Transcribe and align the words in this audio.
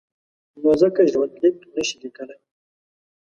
نو 0.61 0.71
ځکه 0.81 1.01
ژوندلیک 1.11 1.57
نشي 1.75 1.95
لیکلای. 2.01 2.39